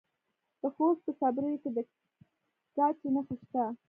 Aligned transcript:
د 0.61 0.63
خوست 0.75 1.01
په 1.05 1.11
صبریو 1.19 1.61
کې 1.63 1.69
د 1.75 1.77
ګچ 2.77 2.97
نښې 3.13 3.35
شته. 3.41 3.63